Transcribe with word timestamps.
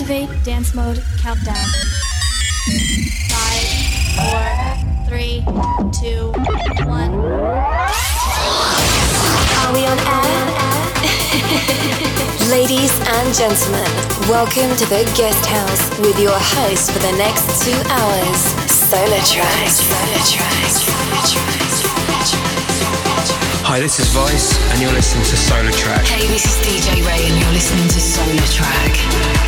Activate 0.00 0.30
dance 0.44 0.74
mode 0.76 1.02
countdown. 1.18 1.56
Five, 3.28 3.66
four, 4.14 4.46
three, 5.08 5.42
two, 5.90 6.30
one. 6.86 7.14
Are 9.58 9.72
we 9.74 9.82
on 9.86 9.98
air? 9.98 10.44
Ladies 12.48 12.94
and 13.08 13.34
gentlemen, 13.34 13.90
welcome 14.30 14.70
to 14.76 14.86
the 14.86 15.02
guest 15.16 15.44
house 15.46 15.98
with 15.98 16.20
your 16.20 16.38
host 16.38 16.92
for 16.92 17.00
the 17.00 17.12
next 17.18 17.64
two 17.64 17.74
hours, 17.90 18.54
SolarTrak. 18.68 19.66
SolarTrak. 19.66 21.57
Hi, 23.68 23.78
this 23.80 24.00
is 24.00 24.08
Vice, 24.16 24.56
and 24.72 24.80
you're 24.80 24.96
listening 24.96 25.28
to 25.28 25.36
SolarTrak. 25.36 26.08
Hey, 26.08 26.24
this 26.32 26.48
is 26.48 26.56
DJ 26.64 27.04
Rae, 27.04 27.20
and 27.20 27.36
you're 27.36 27.52
listening 27.52 27.84
to 27.92 28.00
SolarTrak. 28.00 28.96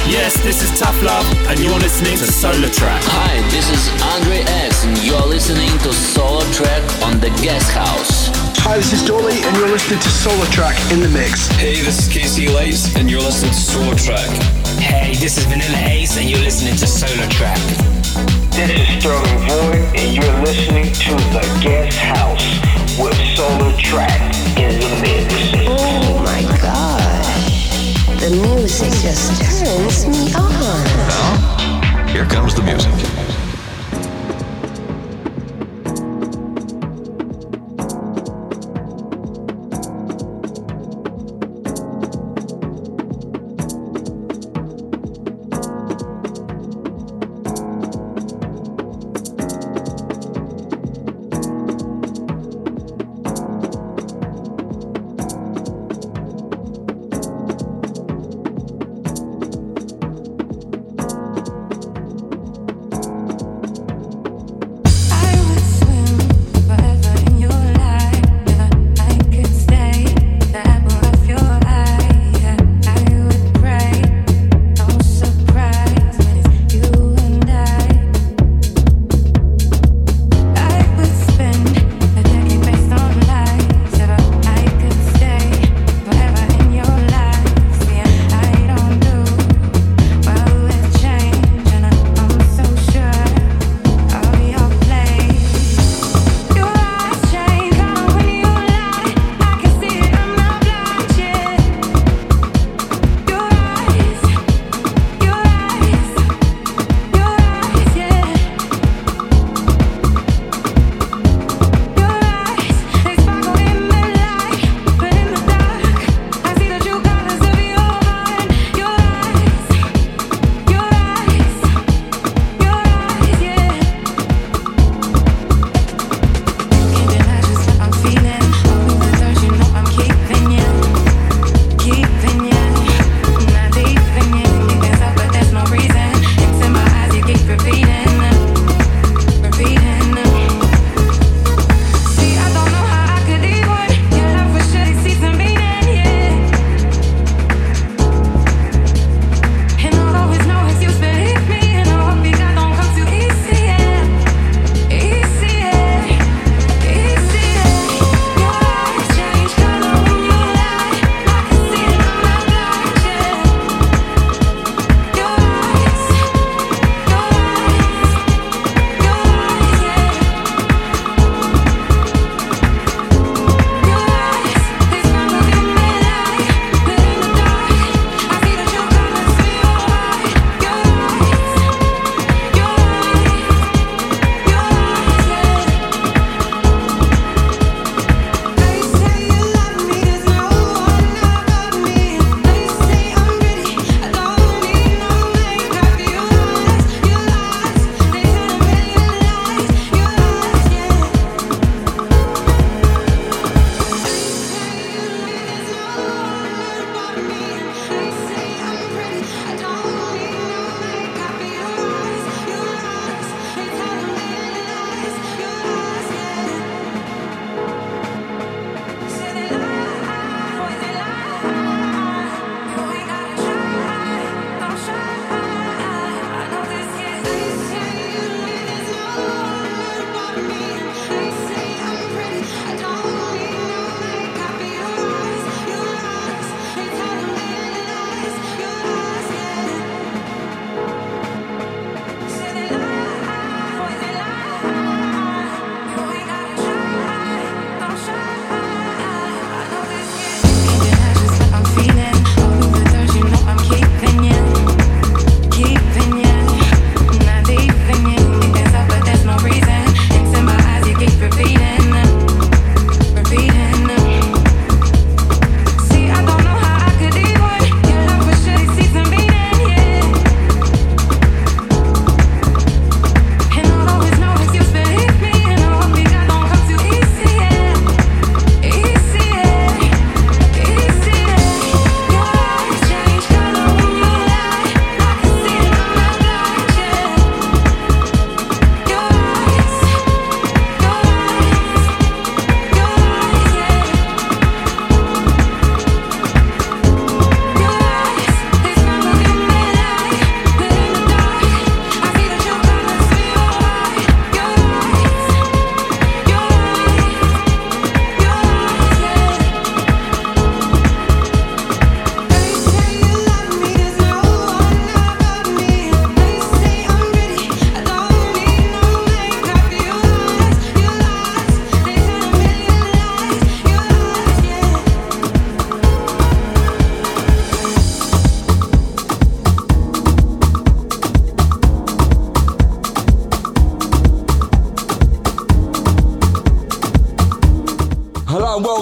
Yes, 0.05 0.37
this 0.45 0.61
is 0.61 0.69
Tough 0.79 1.01
Love, 1.01 1.25
and 1.49 1.59
you're 1.59 1.81
listening 1.81 2.21
to 2.21 2.29
SolarTrak. 2.29 3.01
Hi, 3.17 3.41
this 3.49 3.73
is 3.73 3.81
Andre 4.13 4.45
X, 4.69 4.85
and 4.85 4.93
you're 5.01 5.25
listening 5.25 5.73
to 5.89 5.89
SolarTrak 5.89 6.85
on 7.01 7.17
the 7.25 7.33
Guest 7.41 7.73
House. 7.73 8.29
Hi, 8.61 8.77
this 8.77 8.93
is 8.93 9.09
Dolly, 9.09 9.41
and 9.41 9.57
you're 9.57 9.73
listening 9.73 10.05
to 10.05 10.13
SolarTrak 10.13 10.77
in 10.93 11.01
the 11.01 11.09
mix. 11.09 11.49
Hey, 11.57 11.81
this 11.81 12.05
is 12.05 12.13
Casey 12.13 12.53
Lights, 12.53 12.93
and 13.01 13.09
you're 13.11 13.25
listening 13.25 13.57
to 13.57 13.65
SolarTrak. 13.73 14.29
Hey, 14.77 15.17
this 15.17 15.41
is 15.41 15.49
Vanilla 15.49 15.81
Ace, 15.89 16.21
and 16.21 16.29
you're 16.29 16.45
listening 16.45 16.77
to 16.77 16.85
SolarTrak. 16.85 17.57
This 18.53 18.69
is 18.69 18.85
Sterling 19.01 19.41
Void, 19.49 19.81
and 19.97 20.13
you're 20.13 20.39
listening 20.45 20.93
to 21.09 21.17
the 21.33 21.41
Guest 21.65 21.97
House 21.97 22.80
with 23.01 23.15
SolarTrak 23.15 24.21
in 24.59 24.79
the 24.79 24.89
mix. 25.01 25.35
Oh 25.67 26.23
my 26.23 26.43
god. 26.61 27.25
The 28.21 28.31
music 28.31 28.93
just 29.01 29.41
turns 29.41 30.07
me 30.07 30.35
on. 30.35 30.85
Now, 31.09 32.07
here 32.09 32.27
comes 32.27 32.55
the 32.55 32.63
music. 32.63 32.93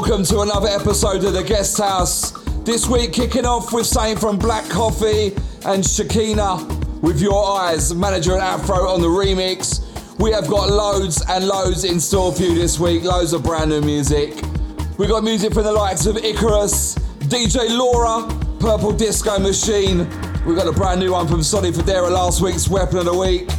Welcome 0.09 0.25
to 0.25 0.41
another 0.41 0.69
episode 0.69 1.23
of 1.23 1.35
The 1.35 1.43
Guest 1.43 1.77
House. 1.77 2.31
This 2.65 2.89
week 2.89 3.13
kicking 3.13 3.45
off 3.45 3.75
with 3.75 3.85
something 3.85 4.17
from 4.17 4.39
Black 4.39 4.67
Coffee 4.71 5.35
and 5.67 5.85
Shakina 5.85 7.03
with 7.03 7.21
Your 7.21 7.61
Eyes, 7.61 7.95
Manager 7.95 8.33
and 8.33 8.41
Afro 8.41 8.89
on 8.89 9.03
the 9.03 9.07
remix. 9.07 9.85
We 10.19 10.33
have 10.33 10.49
got 10.49 10.71
loads 10.71 11.23
and 11.29 11.47
loads 11.47 11.85
in 11.85 12.01
store 12.01 12.33
for 12.33 12.43
you 12.43 12.55
this 12.55 12.81
week, 12.81 13.05
loads 13.05 13.35
of 13.35 13.43
brand 13.43 13.69
new 13.69 13.83
music. 13.83 14.43
We 14.97 15.07
got 15.07 15.25
music 15.25 15.53
from 15.53 15.65
the 15.65 15.73
likes 15.73 16.07
of 16.07 16.17
Icarus, 16.17 16.95
DJ 17.29 17.69
Laura, 17.77 18.27
Purple 18.61 18.93
Disco 18.93 19.39
Machine. 19.39 20.09
We 20.47 20.55
got 20.55 20.67
a 20.67 20.73
brand 20.73 21.01
new 21.01 21.13
one 21.13 21.29
from 21.29 21.43
Sonny 21.43 21.71
Fodera 21.71 22.11
last 22.11 22.41
week's 22.41 22.67
Weapon 22.67 22.97
of 22.97 23.05
the 23.05 23.15
Week. 23.15 23.51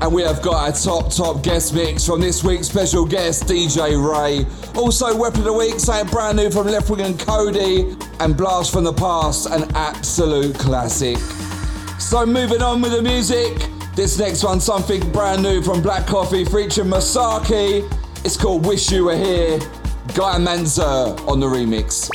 And 0.00 0.14
we 0.14 0.22
have 0.22 0.40
got 0.40 0.68
a 0.68 0.84
top, 0.84 1.12
top 1.12 1.42
guest 1.42 1.74
mix 1.74 2.06
from 2.06 2.20
this 2.20 2.44
week's 2.44 2.68
special 2.68 3.04
guest, 3.04 3.48
DJ 3.48 3.98
Rae. 3.98 4.46
Also, 4.80 5.14
Weapon 5.14 5.40
of 5.40 5.44
the 5.44 5.52
Week, 5.52 5.78
something 5.78 6.10
brand 6.10 6.38
new 6.38 6.50
from 6.50 6.66
Leftwing 6.66 7.04
and 7.04 7.14
Kody, 7.16 8.02
and 8.18 8.34
Blast 8.34 8.72
from 8.72 8.82
the 8.82 8.92
Past, 8.94 9.50
an 9.50 9.70
absolute 9.76 10.54
classic. 10.58 11.18
So, 12.00 12.24
moving 12.24 12.62
on 12.62 12.80
with 12.80 12.92
the 12.92 13.02
music, 13.02 13.68
this 13.94 14.18
next 14.18 14.42
one, 14.42 14.58
something 14.58 15.06
brand 15.12 15.42
new 15.42 15.60
from 15.60 15.82
Black 15.82 16.06
Coffee 16.06 16.46
featuring 16.46 16.88
Msaki. 16.88 17.86
It's 18.24 18.38
called 18.38 18.64
Wish 18.64 18.90
You 18.90 19.04
Were 19.04 19.16
Here. 19.16 19.58
Guy 20.14 20.38
Mantzur 20.38 21.28
on 21.28 21.40
the 21.40 21.46
remix. 21.46 22.08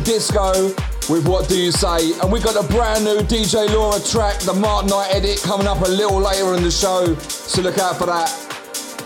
Disco 0.00 0.68
with 1.10 1.26
What 1.26 1.48
Do 1.48 1.58
You 1.58 1.72
Say? 1.72 2.12
And 2.20 2.32
we 2.32 2.40
got 2.40 2.56
a 2.56 2.66
brand 2.68 3.04
new 3.04 3.18
DJ 3.18 3.68
Laura 3.72 4.00
track, 4.00 4.38
the 4.40 4.52
Mark 4.54 4.86
Knight 4.86 5.08
edit, 5.12 5.42
coming 5.42 5.66
up 5.66 5.80
a 5.80 5.88
little 5.88 6.20
later 6.20 6.54
in 6.54 6.62
the 6.62 6.70
show, 6.70 7.14
so 7.16 7.62
look 7.62 7.78
out 7.78 7.96
for 7.96 8.06
that. 8.06 8.30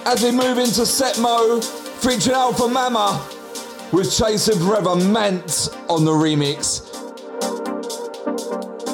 As 0.07 0.23
we 0.23 0.31
move 0.31 0.59
into 0.59 0.87
set 0.87 1.17
Setmo, 1.17 1.63
featuring 2.03 2.37
Alpha 2.37 2.69
Mama 2.69 3.27
with 3.93 4.17
Chasing 4.17 4.59
Forever 4.59 4.97
Mant 4.97 5.69
on 5.89 6.05
the 6.05 6.13
remix. 6.13 6.83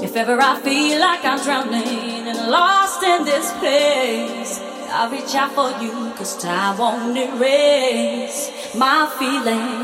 If 0.03 0.17
ever 0.17 0.39
I 0.41 0.61
feel 0.61 1.01
like 1.01 1.25
I'm 1.25 1.43
drowning 1.43 2.29
and 2.29 2.51
lost 2.51 3.03
in 3.03 3.25
this 3.25 3.53
place, 3.59 4.61
I'll 4.91 5.11
reach 5.11 5.35
out 5.35 5.53
for 5.53 5.71
you, 5.83 6.13
cause 6.17 6.37
time 6.41 6.79
won't 6.79 7.17
erase 7.17 8.51
my 8.75 9.07
feelings, 9.19 9.82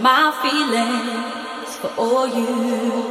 my 0.00 0.32
feelings 0.40 1.76
for 1.76 1.90
all 1.98 2.26
you. 2.26 3.09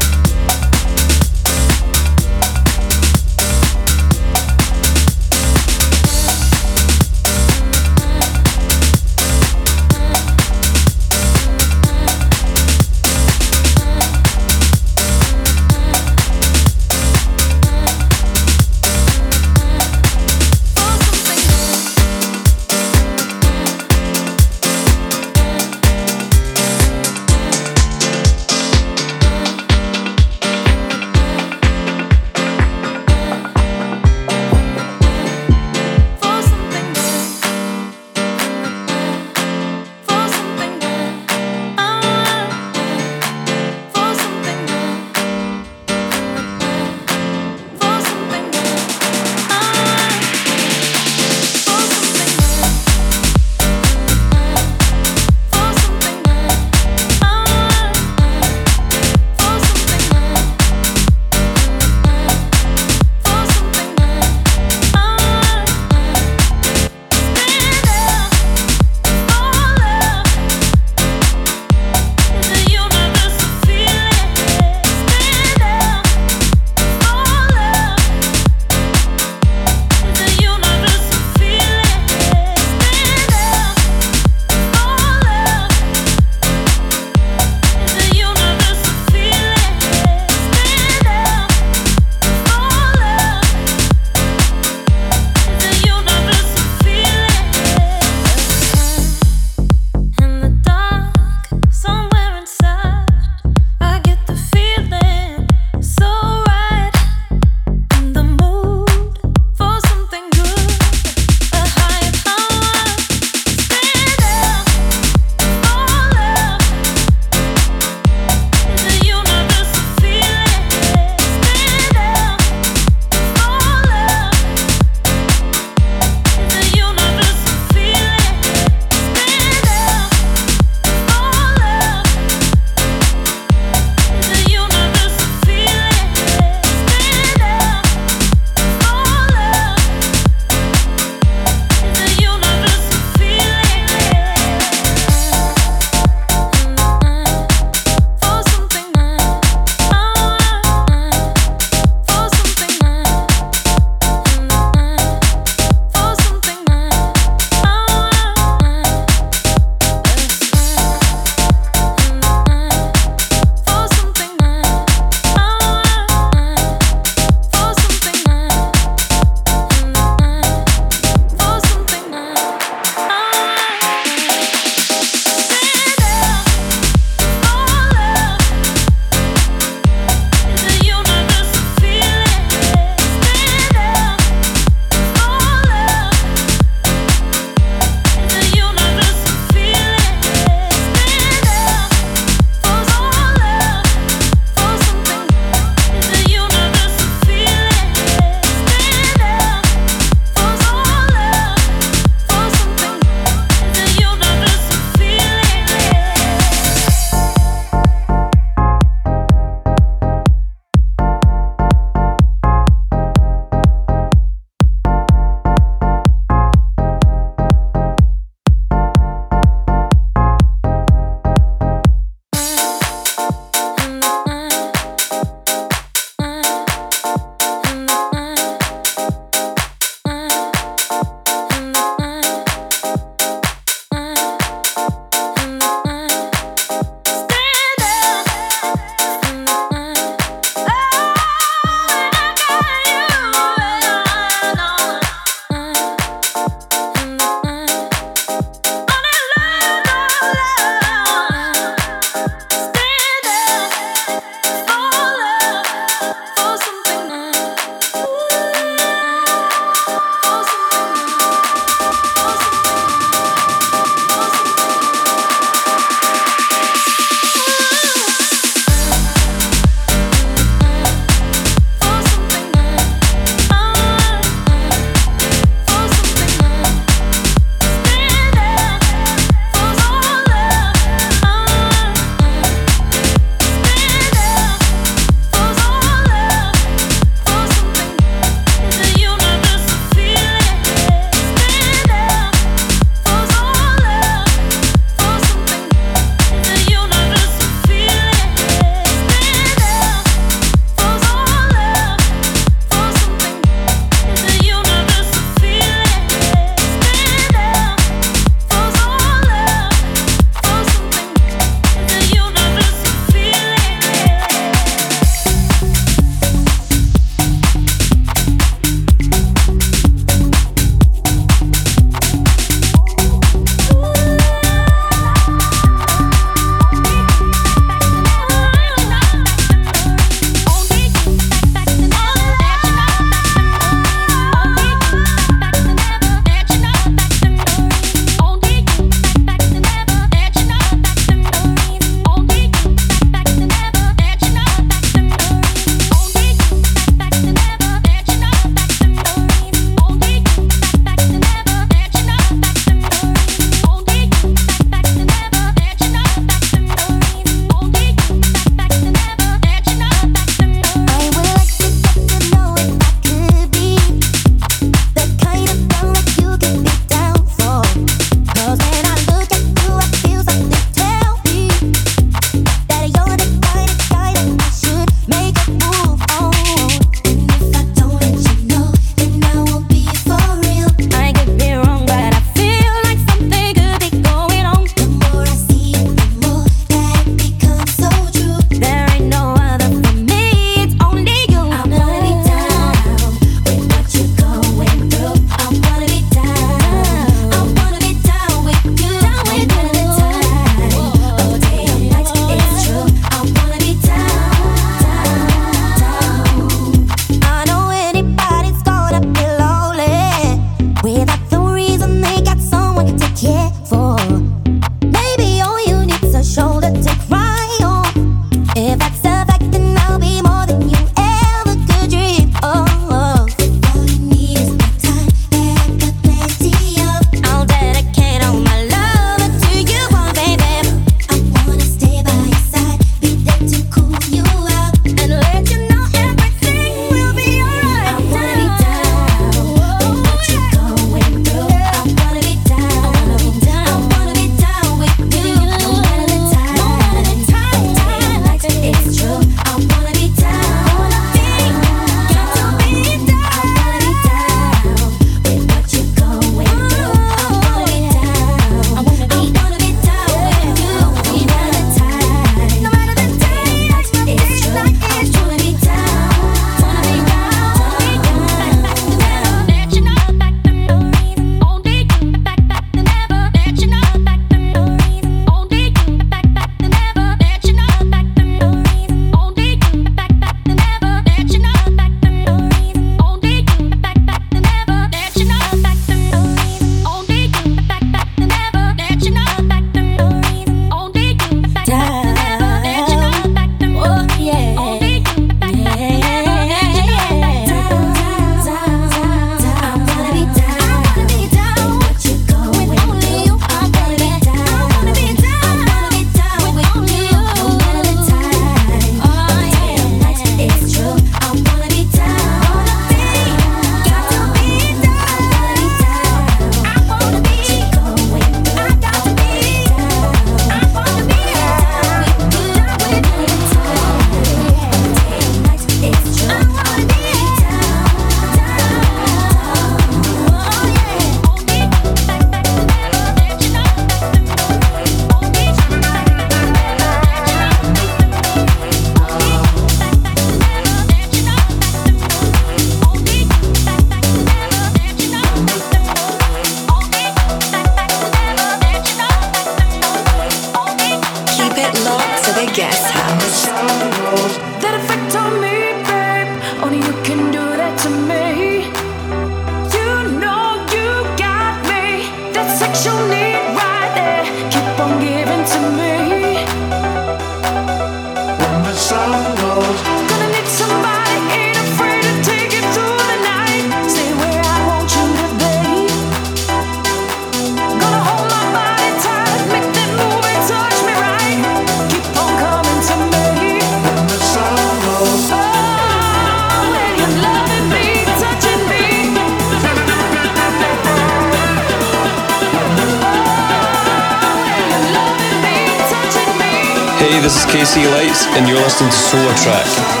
And 598.83 598.91
you're 599.13 599.51
listening 599.51 600.00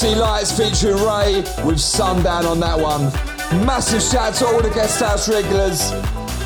to 0.00 0.06
SolarTrak. 0.06 0.56
featuring 0.56 0.96
Rae 1.04 1.64
with 1.64 1.80
Sundown 1.80 2.46
on 2.46 2.60
that 2.60 2.78
one. 2.78 3.04
Massive 3.66 4.02
shout 4.02 4.32
out 4.32 4.34
to 4.34 4.46
all 4.46 4.62
the 4.62 4.70
guest 4.70 5.00
house 5.00 5.28
regulars. 5.28 5.90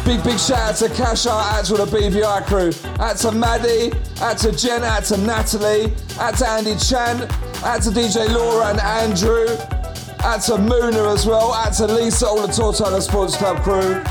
Big, 0.04 0.22
big 0.24 0.38
shout 0.38 0.58
out 0.58 0.76
to 0.76 0.88
Cash 0.88 1.26
Art, 1.26 1.54
out 1.54 1.64
to 1.66 1.74
the 1.74 1.86
BVI 1.86 2.46
crew. 2.46 2.72
Out 3.00 3.16
to 3.18 3.32
Maddie, 3.32 3.92
out 4.20 4.38
to 4.38 4.52
Jen, 4.52 4.82
out 4.82 5.04
to 5.04 5.16
Natalie, 5.18 5.92
out 6.18 6.36
to 6.38 6.48
Andy 6.48 6.76
Chan, 6.76 7.22
out 7.64 7.82
to 7.82 7.90
DJ 7.90 8.28
Laura 8.32 8.68
and 8.68 8.80
Andrew, 8.80 9.46
out 10.24 10.40
to 10.42 10.58
Moona 10.58 11.12
as 11.12 11.26
well, 11.26 11.52
out 11.52 11.72
to 11.74 11.86
Lisa, 11.86 12.26
all 12.26 12.40
the 12.42 12.48
Tortona 12.48 13.00
Sports 13.00 13.36
Club 13.36 13.62
crew. 13.62 14.02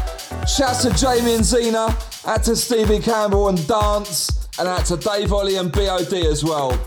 Shouts 0.48 0.84
to 0.84 0.94
Jamie 0.94 1.36
and 1.36 1.46
Zena, 1.46 1.96
out 2.26 2.44
to 2.44 2.56
Stevie 2.56 3.00
Campbell 3.00 3.50
and 3.50 3.68
Dance, 3.68 4.48
and 4.60 4.68
out 4.68 4.86
to 4.86 4.98
Dave 4.98 5.34
Ollie 5.34 5.58
and 5.58 5.72
BOD 5.72 6.14
as 6.14 6.44
well. 6.44 6.80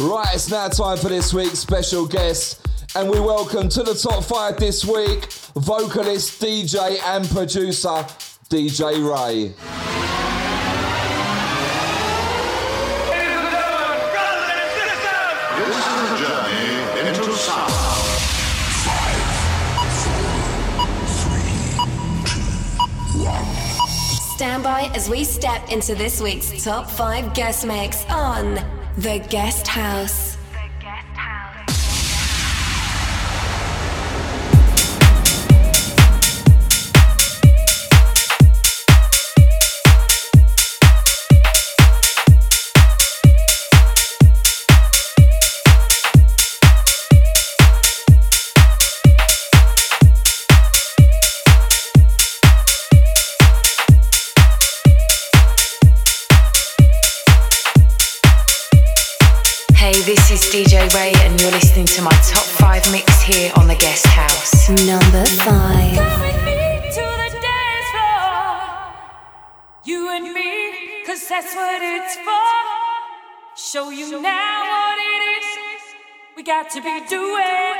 Right, 0.00 0.32
it's 0.32 0.48
now 0.48 0.68
time 0.68 0.96
for 0.96 1.08
this 1.08 1.34
week's 1.34 1.58
special 1.58 2.06
guest, 2.06 2.64
and 2.94 3.10
we 3.10 3.18
welcome 3.18 3.68
to 3.68 3.82
the 3.82 3.94
top 3.94 4.22
five 4.22 4.56
this 4.56 4.84
week 4.84 5.32
vocalist, 5.56 6.40
DJ, 6.40 6.98
and 7.04 7.28
producer 7.28 8.06
DJ 8.48 9.02
Rae. 9.02 9.52
Stand 24.36 24.62
by 24.62 24.88
as 24.94 25.10
we 25.10 25.24
step 25.24 25.72
into 25.72 25.96
this 25.96 26.22
week's 26.22 26.62
top 26.62 26.88
five 26.88 27.34
guest 27.34 27.66
mix 27.66 28.04
on 28.06 28.77
the 28.98 29.20
Guest 29.30 29.68
House. 29.68 30.27
This 60.50 60.70
DJ 60.70 60.94
Rae, 60.94 61.12
and 61.24 61.40
you're 61.40 61.50
listening 61.50 61.86
to 61.86 62.02
my 62.02 62.10
top 62.10 62.44
five 62.44 62.90
mix 62.90 63.20
here 63.22 63.52
on 63.56 63.66
the 63.66 63.74
Guest 63.74 64.06
House. 64.06 64.68
Number 64.86 65.24
five. 65.44 65.96
You 69.84 70.10
and 70.10 70.32
me, 70.32 71.04
cause 71.06 71.26
that's 71.28 71.54
what 71.54 71.82
it's 71.82 72.16
for. 72.16 72.52
Show 73.56 73.90
you 73.90 74.22
now 74.22 74.62
what 74.62 74.98
it 74.98 75.22
is 75.38 75.44
we 76.36 76.42
got 76.42 76.70
to 76.70 76.80
be 76.80 77.00
doing. 77.08 77.76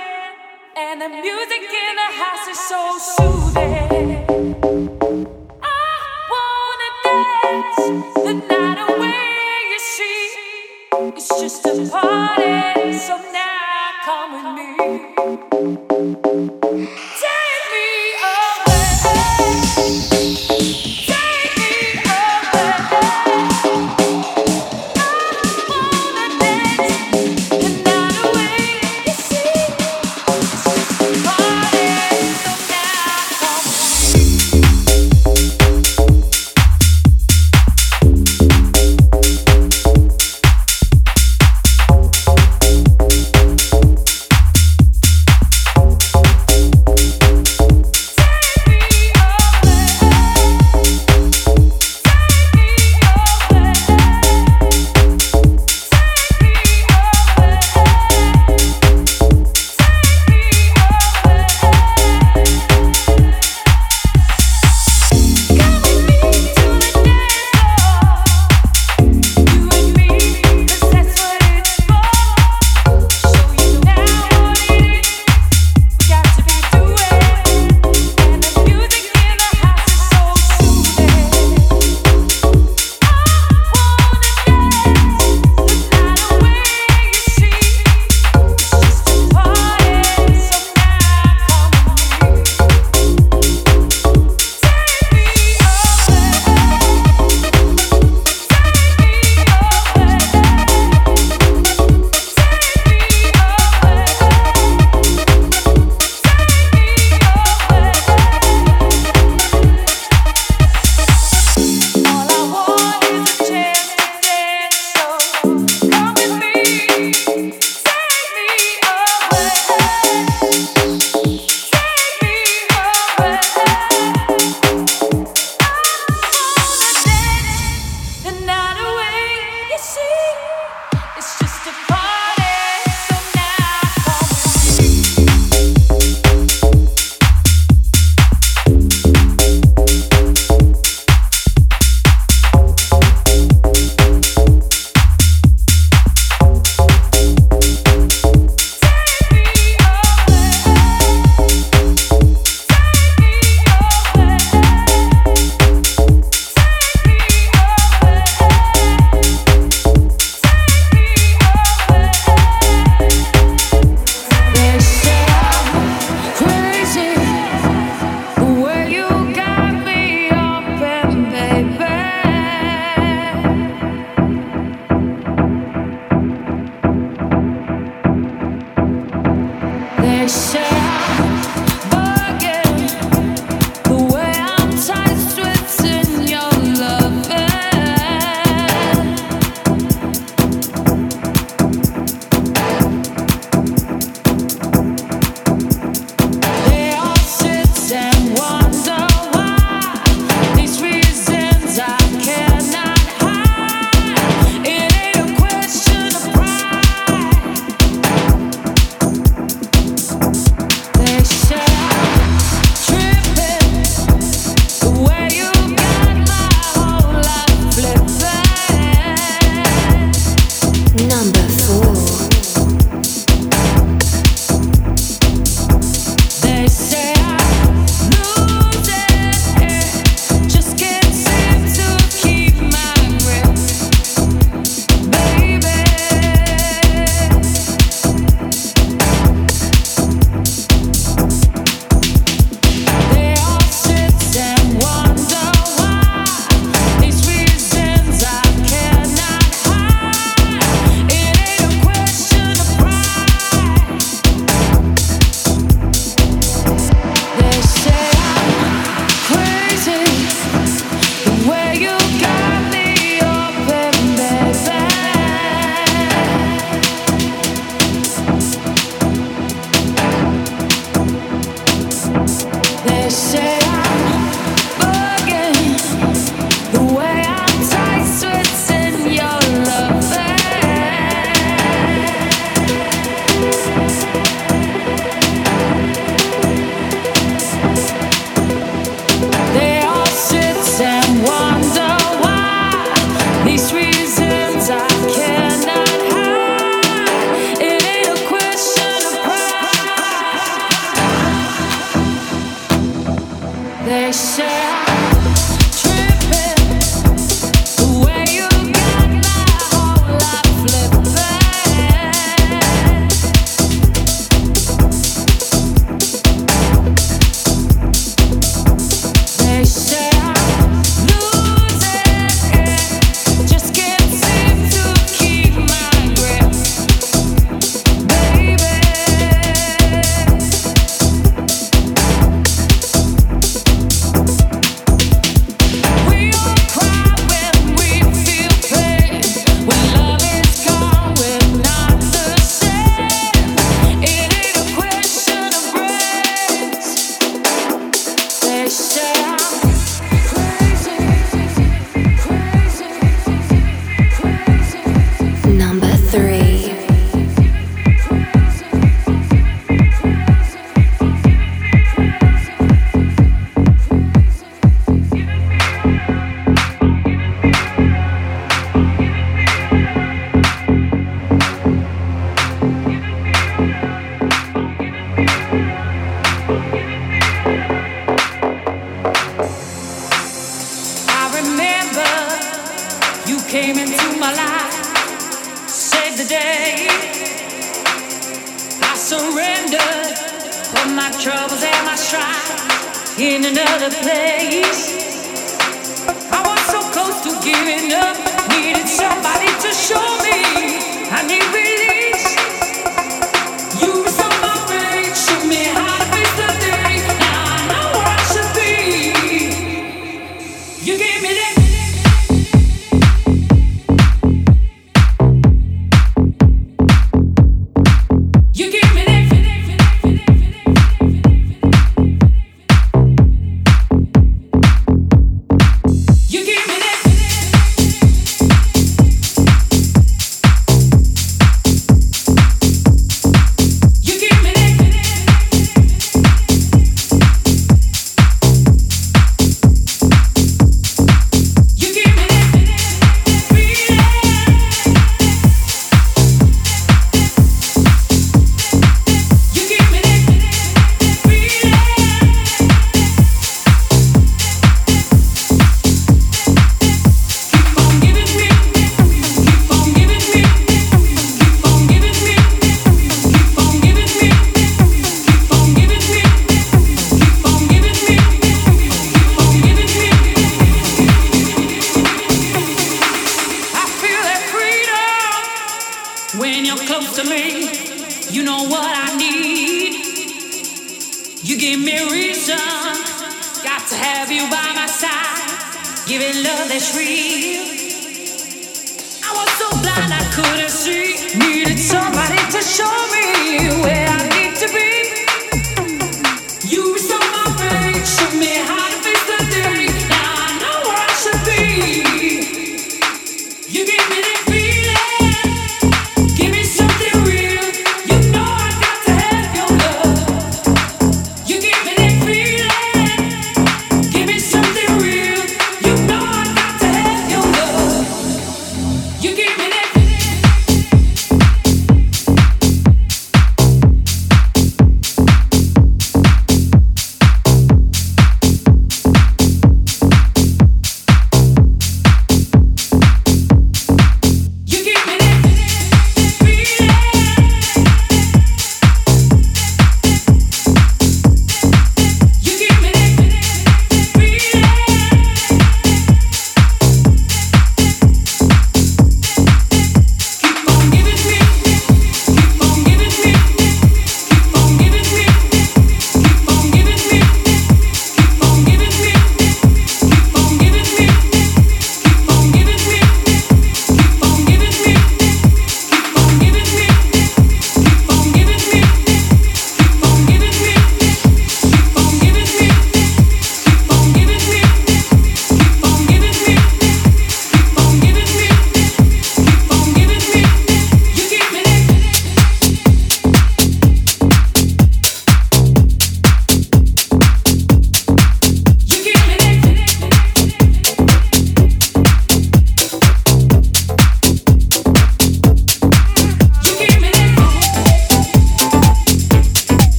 And 0.76 1.00
the 1.00 1.08
music 1.08 1.62
in 1.62 1.96
the 2.02 2.10
house 2.22 2.48
is 2.48 2.58
so 2.58 2.98
soothing. 3.16 4.26
I 5.62 5.90
wanna 6.32 6.90
dance 7.04 7.76
the 8.26 8.34
night 8.48 8.80
away, 8.88 9.17
just 11.40 11.64
a 11.66 11.88
party, 11.90 12.92
so 12.98 13.16
now 13.32 13.90
come 14.04 14.32
with 14.32 16.22
me. 16.24 16.27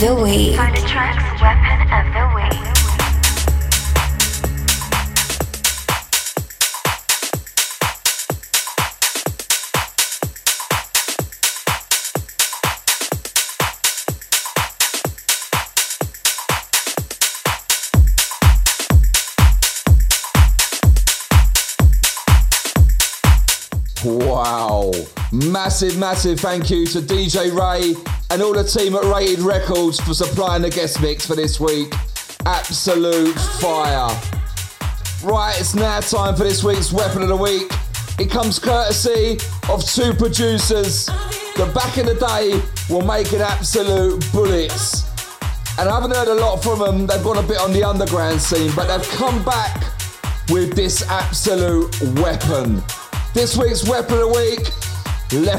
the 0.00 0.14
week. 0.14 0.75
Massive, 25.76 25.98
massive 25.98 26.40
thank 26.40 26.70
you 26.70 26.86
to 26.86 27.00
DJ 27.00 27.52
Rae 27.54 27.94
and 28.30 28.40
all 28.40 28.54
the 28.54 28.64
team 28.64 28.94
at 28.94 29.04
Rated 29.04 29.40
Records 29.40 30.00
for 30.00 30.14
supplying 30.14 30.62
the 30.62 30.70
guest 30.70 31.02
mix 31.02 31.26
for 31.26 31.36
this 31.36 31.60
week. 31.60 31.92
Absolute 32.46 33.34
oh, 33.36 33.58
fire. 35.20 35.30
Right, 35.30 35.54
it's 35.60 35.74
now 35.74 36.00
time 36.00 36.34
for 36.34 36.44
this 36.44 36.64
week's 36.64 36.94
Weapon 36.94 37.20
of 37.20 37.28
the 37.28 37.36
Week. 37.36 37.70
It 38.18 38.30
comes 38.30 38.58
courtesy 38.58 39.36
of 39.68 39.84
two 39.84 40.14
producers 40.14 41.04
that 41.04 41.70
back 41.74 41.98
in 41.98 42.06
the 42.06 42.14
day 42.14 42.58
were 42.88 43.04
making 43.04 43.42
absolute 43.42 44.24
bullets. 44.32 45.04
And 45.78 45.90
I 45.90 46.00
haven't 46.00 46.16
heard 46.16 46.28
a 46.28 46.36
lot 46.36 46.62
from 46.62 46.78
them. 46.78 47.06
They've 47.06 47.22
gone 47.22 47.36
a 47.36 47.46
bit 47.46 47.58
on 47.58 47.74
the 47.74 47.84
underground 47.84 48.40
scene, 48.40 48.72
but 48.74 48.86
they've 48.86 49.10
come 49.18 49.44
back 49.44 49.92
with 50.48 50.74
this 50.74 51.06
absolute 51.10 52.00
weapon. 52.18 52.82
This 53.34 53.58
week's 53.58 53.86
Weapon 53.86 54.14
of 54.14 54.20
the 54.20 54.28
Week, 54.28 54.72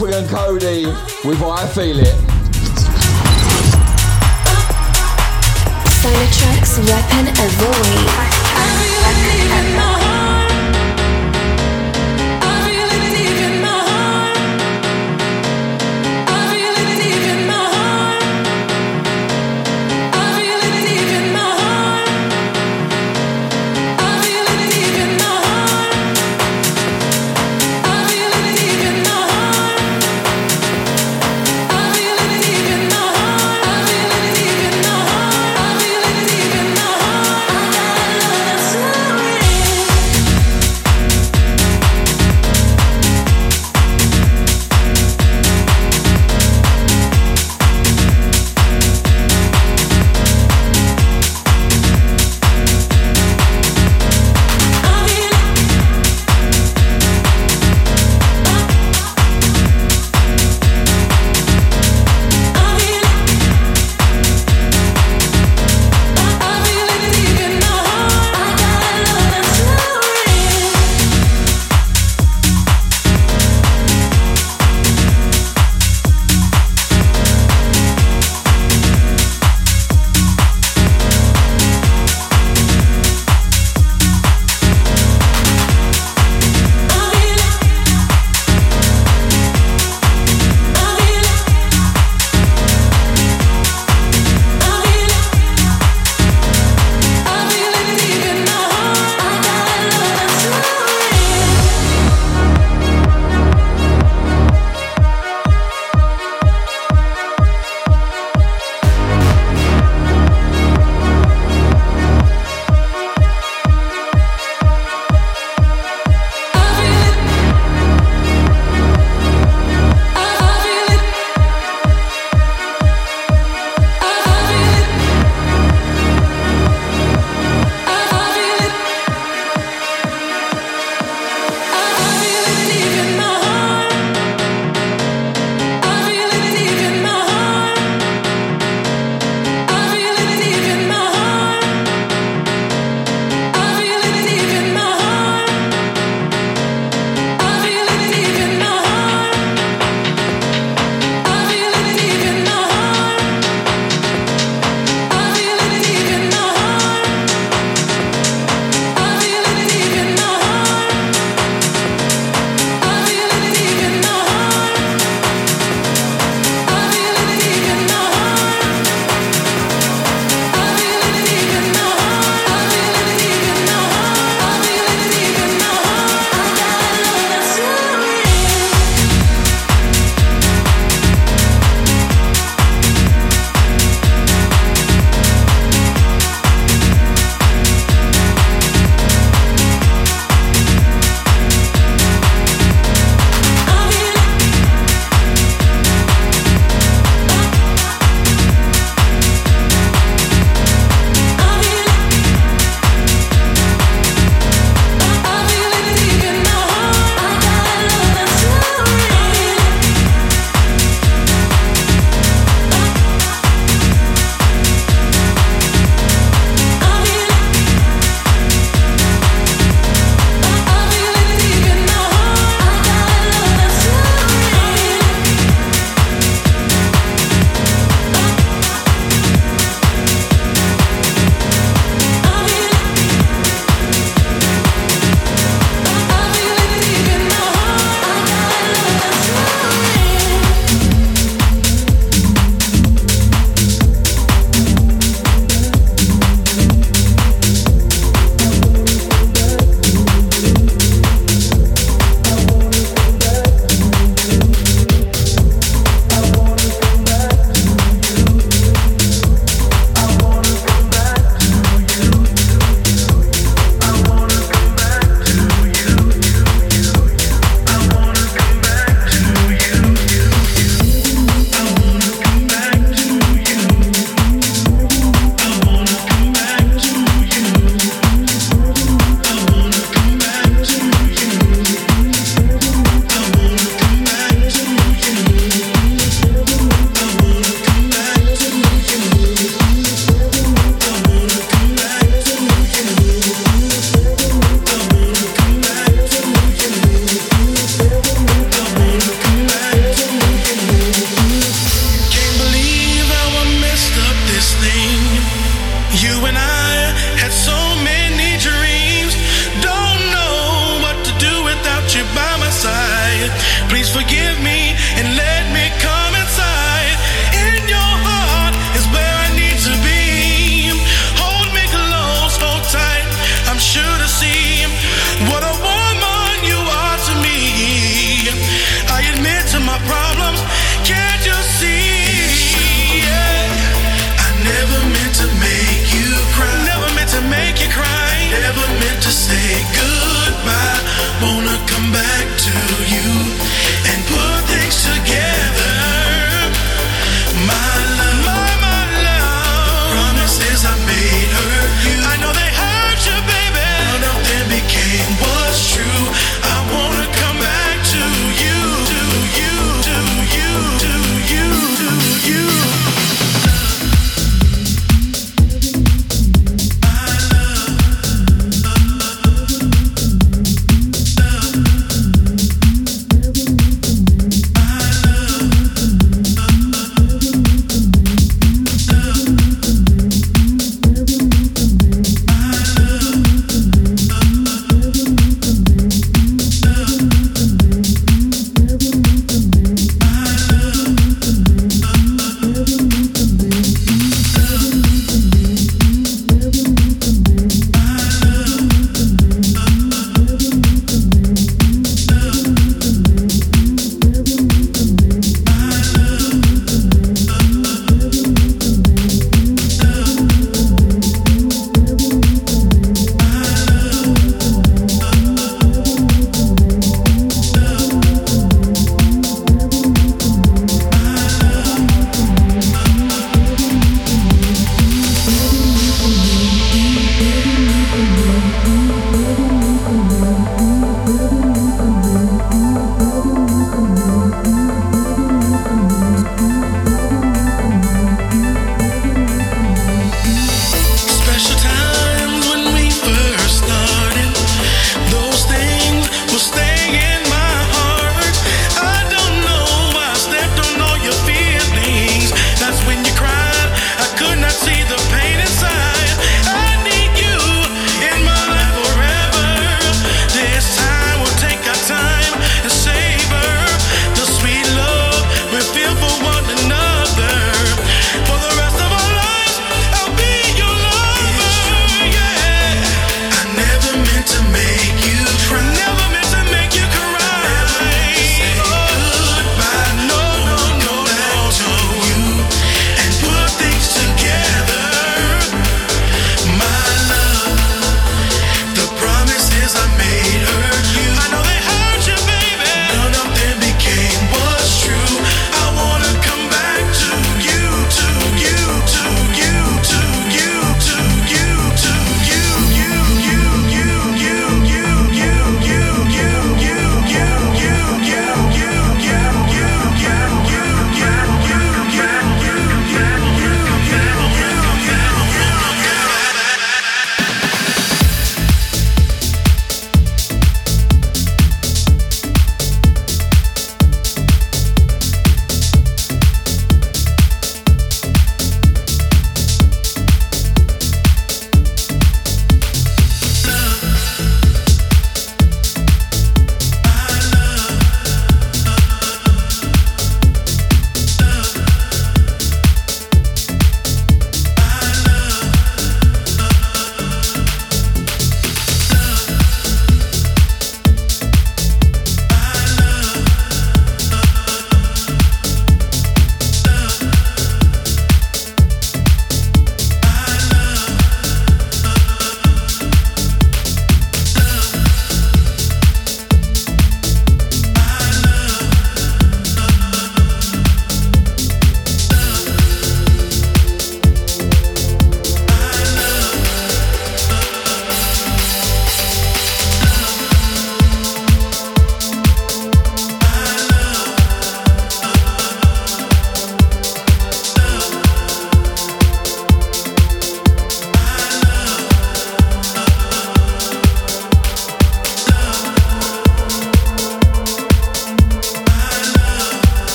Wing 0.00 0.14
and 0.14 0.26
Kody 0.28 0.86
with 1.22 1.42
I 1.42 1.66
Feel 1.66 1.98
It. 1.98 2.14
SolarTrak's 6.00 6.78
Weapon 6.88 7.28
of 7.28 7.58
the 7.58 7.68
Week. 7.82 8.39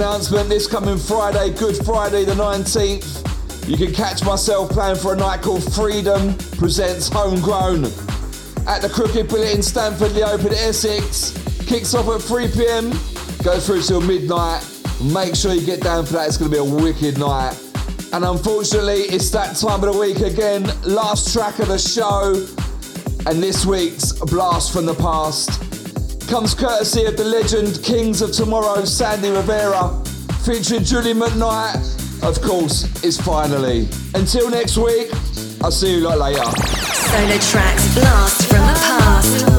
Announcement 0.00 0.48
this 0.48 0.66
coming 0.66 0.96
Friday, 0.96 1.52
Good 1.52 1.76
Friday 1.84 2.24
the 2.24 2.32
19th. 2.32 3.68
You 3.68 3.76
can 3.76 3.92
catch 3.92 4.24
myself 4.24 4.70
playing 4.70 4.96
for 4.96 5.12
a 5.12 5.16
night 5.16 5.42
called 5.42 5.62
Freedom 5.74 6.34
Presents 6.56 7.10
Homegrown 7.10 7.84
at 8.66 8.80
the 8.80 8.88
Crooked 8.90 9.28
Billet 9.28 9.54
in 9.54 9.62
Stanford-le-Hope 9.62 10.52
Essex. 10.52 11.32
Kicks 11.66 11.92
off 11.92 12.08
at 12.08 12.22
3 12.22 12.48
pm, 12.48 12.90
goes 13.44 13.66
through 13.66 13.82
till 13.82 14.00
midnight. 14.00 14.66
Make 15.02 15.34
sure 15.34 15.52
you 15.52 15.66
get 15.66 15.82
down 15.82 16.06
for 16.06 16.14
that, 16.14 16.28
it's 16.28 16.38
going 16.38 16.50
to 16.50 16.56
be 16.56 16.66
a 16.66 16.82
wicked 16.82 17.18
night. 17.18 17.52
And 18.14 18.24
unfortunately, 18.24 19.02
it's 19.02 19.28
that 19.32 19.54
time 19.56 19.84
of 19.84 19.92
the 19.92 20.00
week 20.00 20.20
again. 20.20 20.62
Last 20.82 21.30
track 21.34 21.58
of 21.58 21.68
the 21.68 21.78
show, 21.78 22.46
and 23.28 23.42
this 23.42 23.66
week's 23.66 24.12
Blast 24.12 24.72
from 24.72 24.86
the 24.86 24.94
Past 24.94 25.59
comes 26.30 26.54
courtesy 26.54 27.04
of 27.06 27.16
the 27.16 27.24
legend 27.24 27.82
Kings 27.82 28.22
of 28.22 28.30
Tomorrow, 28.30 28.84
Sandy 28.84 29.30
Rivera, 29.30 30.00
featuring 30.44 30.84
Julie 30.84 31.12
McKnight. 31.12 32.22
Of 32.22 32.40
course, 32.40 32.84
it's 33.02 33.20
finally. 33.20 33.88
Until 34.14 34.48
next 34.48 34.76
week, 34.76 35.10
I'll 35.60 35.72
see 35.72 35.98
you 35.98 36.08
later. 36.08 36.44
Solar 36.44 37.38
Tracks 37.40 37.94
Blast 37.94 38.48
from 38.48 38.58
the 38.58 38.74
Past. 38.74 39.49